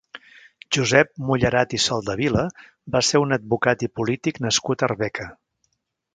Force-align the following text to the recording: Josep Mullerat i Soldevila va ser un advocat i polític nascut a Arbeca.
Josep 0.77 1.11
Mullerat 1.27 1.75
i 1.79 1.79
Soldevila 1.83 2.47
va 2.97 3.03
ser 3.11 3.23
un 3.27 3.37
advocat 3.39 3.87
i 3.89 3.93
polític 4.01 4.43
nascut 4.49 4.87
a 4.87 4.91
Arbeca. 4.91 5.31